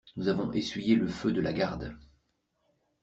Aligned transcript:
Nous 0.15 0.29
avons 0.29 0.51
essuyé 0.51 0.95
le 0.95 1.07
feu 1.07 1.31
de 1.31 1.41
la 1.41 1.53
garde. 1.53 1.95